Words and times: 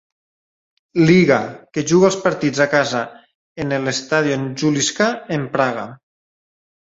Liga, 1.09 1.35
que 1.77 1.83
juga 1.91 2.09
els 2.09 2.17
partits 2.23 2.61
a 2.65 2.67
casa 2.71 3.03
en 3.65 3.77
el 3.77 3.87
Stadion 3.99 4.49
Juliska 4.63 5.11
en 5.39 5.47
Praga. 5.59 5.85